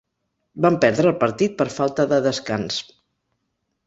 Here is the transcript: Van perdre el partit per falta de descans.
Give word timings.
Van 0.65 0.77
perdre 0.85 1.11
el 1.11 1.19
partit 1.23 1.53
per 1.59 1.67
falta 1.75 2.05
de 2.13 2.19
descans. 2.31 2.79